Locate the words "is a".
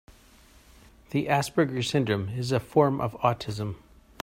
2.29-2.59